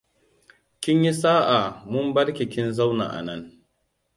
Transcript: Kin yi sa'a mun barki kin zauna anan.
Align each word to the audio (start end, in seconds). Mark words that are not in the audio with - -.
Kin 0.81 0.97
yi 1.05 1.13
sa'a 1.21 1.59
mun 1.91 2.07
barki 2.15 2.45
kin 2.53 2.67
zauna 2.77 3.05
anan. 3.19 3.41